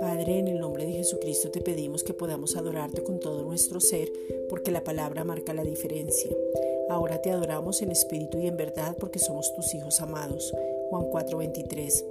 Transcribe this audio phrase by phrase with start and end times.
[0.00, 4.12] Padre, en el nombre de Jesucristo te pedimos que podamos adorarte con todo nuestro ser,
[4.48, 6.30] porque la palabra marca la diferencia.
[6.88, 10.52] Ahora te adoramos en espíritu y en verdad porque somos tus hijos amados.
[10.90, 12.04] Juan 4:23.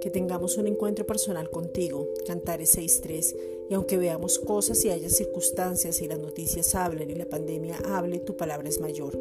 [0.00, 2.08] Que tengamos un encuentro personal contigo.
[2.26, 3.36] Cantares 6:3.
[3.70, 8.18] Y aunque veamos cosas y haya circunstancias y las noticias hablen y la pandemia hable,
[8.20, 9.18] tu palabra es mayor.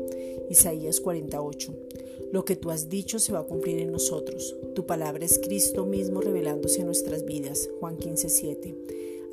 [0.49, 1.73] Isaías 48.
[2.31, 4.55] Lo que tú has dicho se va a cumplir en nosotros.
[4.75, 7.69] Tu palabra es Cristo mismo revelándose en nuestras vidas.
[7.79, 8.75] Juan 15:7.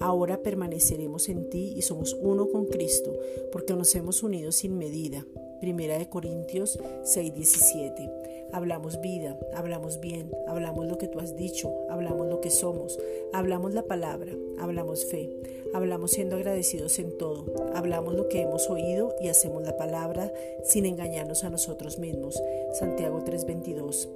[0.00, 3.12] Ahora permaneceremos en ti y somos uno con Cristo,
[3.52, 5.27] porque nos hemos unido sin medida.
[5.64, 8.10] Primera de Corintios 6:17.
[8.52, 12.98] Hablamos vida, hablamos bien, hablamos lo que tú has dicho, hablamos lo que somos,
[13.32, 15.30] hablamos la palabra, hablamos fe,
[15.72, 20.30] hablamos siendo agradecidos en todo, hablamos lo que hemos oído y hacemos la palabra
[20.64, 22.38] sin engañarnos a nosotros mismos.
[22.78, 24.10] Santiago 3:22.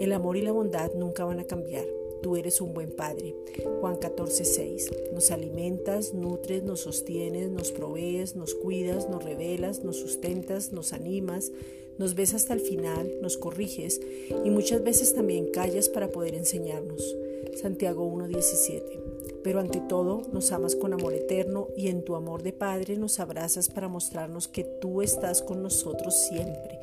[0.00, 1.84] El amor y la bondad nunca van a cambiar.
[2.22, 3.34] Tú eres un buen padre.
[3.80, 4.90] Juan 14:6.
[5.12, 11.52] Nos alimentas, nutres, nos sostienes, nos provees, nos cuidas, nos revelas, nos sustentas, nos animas,
[11.98, 14.00] nos ves hasta el final, nos corriges
[14.44, 17.16] y muchas veces también callas para poder enseñarnos.
[17.54, 19.00] Santiago 1:17.
[19.42, 23.20] Pero ante todo nos amas con amor eterno y en tu amor de Padre nos
[23.20, 26.78] abrazas para mostrarnos que tú estás con nosotros siempre.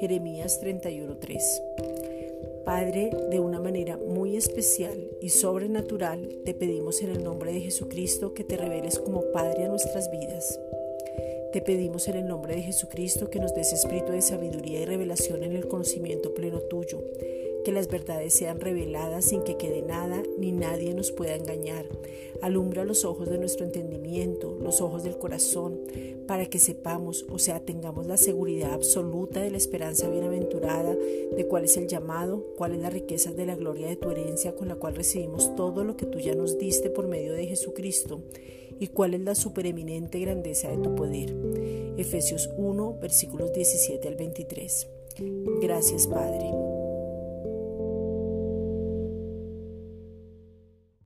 [0.00, 1.62] Jeremías 31:3.
[2.64, 3.87] Padre, de una manera
[4.38, 9.64] especial y sobrenatural, te pedimos en el nombre de Jesucristo que te reveles como Padre
[9.64, 10.58] a nuestras vidas.
[11.52, 15.42] Te pedimos en el nombre de Jesucristo que nos des espíritu de sabiduría y revelación
[15.42, 17.02] en el conocimiento pleno tuyo,
[17.68, 21.84] que las verdades sean reveladas sin que quede nada ni nadie nos pueda engañar.
[22.40, 25.78] Alumbra los ojos de nuestro entendimiento, los ojos del corazón,
[26.26, 31.64] para que sepamos, o sea, tengamos la seguridad absoluta de la esperanza bienaventurada, de cuál
[31.64, 34.76] es el llamado, cuál es la riqueza de la gloria de tu herencia con la
[34.76, 38.22] cual recibimos todo lo que tú ya nos diste por medio de Jesucristo
[38.80, 41.36] y cuál es la supereminente grandeza de tu poder.
[41.98, 44.88] Efesios 1, versículos 17 al 23.
[45.60, 46.67] Gracias, Padre.